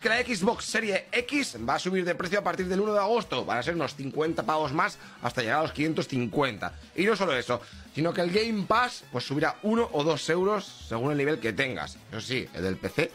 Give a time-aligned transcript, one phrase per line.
[0.00, 2.98] que la Xbox Serie X va a subir de precio a partir del 1 de
[2.98, 3.44] agosto.
[3.44, 6.72] Van a ser unos 50 pavos más hasta llegar a los 550.
[6.96, 7.60] Y no solo eso,
[7.94, 11.52] sino que el Game Pass pues subirá 1 o 2 euros según el nivel que
[11.52, 11.96] tengas.
[12.10, 13.10] Eso sí, el del PC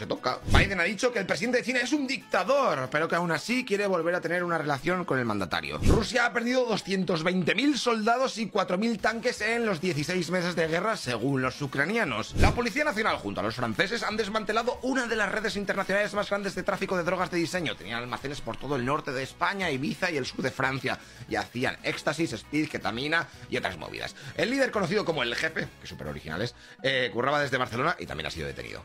[0.00, 0.38] no toca.
[0.46, 3.64] Biden ha dicho que el presidente de China es un dictador, pero que aún así
[3.64, 5.78] quiere volver a tener una relación con el mandatario.
[5.78, 11.42] Rusia ha perdido 220.000 soldados y 4.000 tanques en los 16 meses de guerra, según
[11.42, 12.34] los ucranianos.
[12.38, 16.28] La Policía Nacional, junto a los franceses, han desmantelado una de las redes internacionales más
[16.28, 17.76] grandes de tráfico de drogas de diseño.
[17.76, 20.98] Tenían almacenes por todo el norte de España, Ibiza y el sur de Francia,
[21.28, 24.14] y hacían éxtasis, speed, ketamina y otras movidas.
[24.36, 28.26] El líder conocido como el jefe, que súper originales, eh, curraba desde Barcelona y también
[28.26, 28.84] ha sido detenido.